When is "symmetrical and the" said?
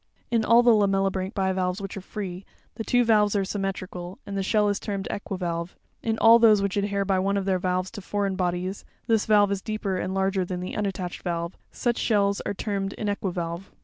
3.45-4.41